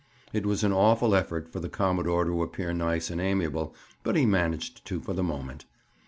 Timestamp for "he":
4.15-4.25